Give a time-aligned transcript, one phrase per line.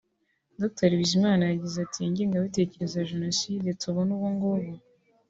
[0.61, 4.71] Dr Bizimana yagize ati”Ingengabitekerezo ya Jenoside tubona ubu ngubu